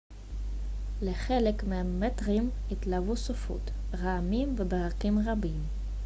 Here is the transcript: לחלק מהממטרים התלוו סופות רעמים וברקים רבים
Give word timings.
לחלק 1.01 1.63
מהממטרים 1.63 2.49
התלוו 2.71 3.15
סופות 3.17 3.71
רעמים 3.93 4.55
וברקים 4.57 5.19
רבים 5.29 5.61